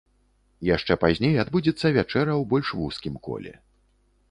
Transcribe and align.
Яшчэ 0.75 0.93
пазней 1.03 1.35
адбудзецца 1.43 1.93
вячэра 1.99 2.33
ў 2.41 2.49
больш 2.53 2.67
вузкім 2.83 3.23
коле. 3.29 3.53